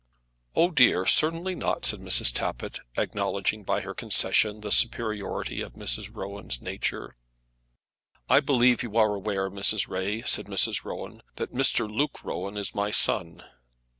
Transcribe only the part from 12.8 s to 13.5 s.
son."